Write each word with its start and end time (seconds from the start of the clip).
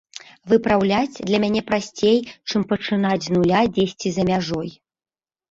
Выпраўляць 0.51 1.21
для 1.29 1.39
мяне 1.43 1.61
прасцей, 1.67 2.17
чым 2.49 2.65
пачынаць 2.73 3.21
з 3.27 3.37
нуля 3.37 3.61
дзесьці 3.77 4.09
за 4.19 4.23
мяжой. 4.33 4.69